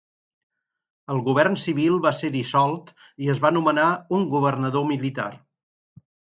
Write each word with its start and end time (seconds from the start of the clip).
El 1.15 1.21
govern 1.27 1.57
civil 1.65 1.99
va 2.07 2.13
ser 2.21 2.33
dissolt 2.37 2.91
i 3.27 3.31
es 3.35 3.43
va 3.45 3.53
nomenar 3.61 3.87
un 4.21 4.27
governador 4.35 4.91
militar. 4.97 5.31